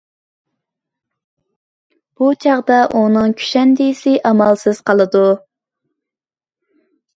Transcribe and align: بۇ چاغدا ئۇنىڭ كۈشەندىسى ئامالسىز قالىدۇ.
بۇ 2.21 2.29
چاغدا 2.47 2.79
ئۇنىڭ 3.01 3.37
كۈشەندىسى 3.43 4.15
ئامالسىز 4.31 4.83
قالىدۇ. 4.91 5.23